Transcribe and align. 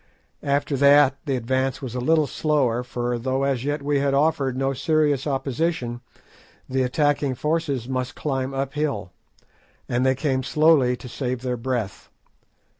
After 0.41 0.75
that 0.77 1.17
the 1.27 1.35
advance 1.35 1.79
was 1.79 1.93
a 1.93 1.99
little 2.01 2.25
slower, 2.25 2.81
for 2.81 3.19
though 3.19 3.43
as 3.43 3.63
yet 3.63 3.83
we 3.83 3.99
had 3.99 4.15
offered 4.15 4.57
no 4.57 4.73
serious 4.73 5.27
opposition, 5.27 6.01
the 6.67 6.81
attacking 6.81 7.35
forces 7.35 7.87
must 7.87 8.15
climb 8.15 8.51
up 8.51 8.73
hill, 8.73 9.11
and 9.87 10.03
they 10.03 10.15
came 10.15 10.41
slowly 10.41 10.95
to 10.97 11.07
save 11.07 11.43
their 11.43 11.55
breath. 11.55 12.09